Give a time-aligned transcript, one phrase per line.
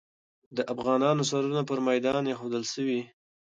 [0.57, 3.01] د افغانانو سرونه پر میدان ایښودل سوي.